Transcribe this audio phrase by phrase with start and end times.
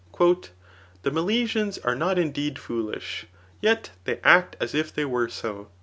[0.17, 3.27] The Milesians are not indeed foolish,
[3.61, 5.69] yet they act as if they were so.